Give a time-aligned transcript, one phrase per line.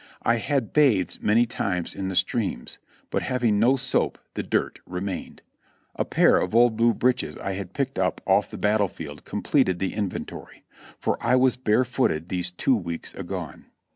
[0.23, 2.79] I had bathed many times in the streams,
[3.11, 5.43] but having no soap the dirt remained.
[5.95, 9.77] A pair of old blue breeches I had picked up off the battle field completed
[9.77, 10.63] the inventory,
[10.97, 13.65] for I was barefooted these two week agone.